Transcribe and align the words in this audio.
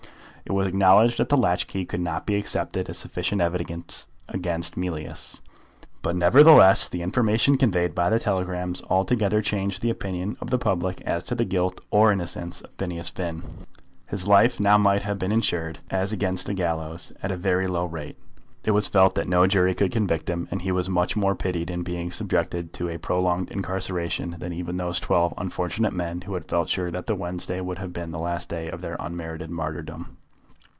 It 0.43 0.53
was 0.53 0.67
acknowledged 0.67 1.17
that 1.19 1.29
the 1.29 1.37
latch 1.37 1.67
key 1.67 1.85
could 1.85 2.01
not 2.01 2.25
be 2.25 2.35
accepted 2.35 2.89
as 2.89 2.97
sufficient 2.97 3.39
evidence 3.41 4.07
against 4.27 4.75
Mealyus. 4.75 5.39
But 6.01 6.15
nevertheless 6.15 6.89
the 6.89 7.03
information 7.03 7.57
conveyed 7.59 7.95
by 7.95 8.09
the 8.09 8.19
telegrams 8.19 8.81
altogether 8.89 9.41
changed 9.41 9.81
the 9.81 9.91
opinion 9.91 10.35
of 10.41 10.49
the 10.49 10.57
public 10.57 10.99
as 11.01 11.23
to 11.25 11.35
the 11.35 11.45
guilt 11.45 11.79
or 11.89 12.11
innocence 12.11 12.59
of 12.61 12.71
Phineas 12.73 13.07
Finn. 13.07 13.43
His 14.07 14.27
life 14.27 14.59
now 14.59 14.77
might 14.79 15.03
have 15.03 15.19
been 15.19 15.31
insured, 15.31 15.79
as 15.89 16.11
against 16.11 16.47
the 16.47 16.55
gallows, 16.55 17.13
at 17.23 17.31
a 17.31 17.37
very 17.37 17.67
low 17.67 17.85
rate. 17.85 18.17
It 18.65 18.71
was 18.71 18.87
felt 18.89 19.15
that 19.15 19.29
no 19.29 19.45
jury 19.47 19.75
could 19.75 19.91
convict 19.91 20.27
him, 20.27 20.49
and 20.51 20.63
he 20.63 20.71
was 20.71 20.89
much 20.89 21.15
more 21.15 21.35
pitied 21.35 21.69
in 21.69 21.83
being 21.83 22.11
subjected 22.11 22.73
to 22.73 22.89
a 22.89 22.97
prolonged 22.97 23.51
incarceration 23.51 24.35
than 24.39 24.51
even 24.53 24.75
those 24.77 24.99
twelve 24.99 25.33
unfortunate 25.37 25.93
men 25.93 26.21
who 26.21 26.33
had 26.33 26.45
felt 26.49 26.67
sure 26.67 26.91
that 26.91 27.05
the 27.05 27.15
Wednesday 27.15 27.61
would 27.61 27.77
have 27.77 27.93
been 27.93 28.11
the 28.11 28.19
last 28.19 28.49
day 28.49 28.69
of 28.69 28.81
their 28.81 28.97
unmerited 28.99 29.51
martyrdom. 29.51 30.17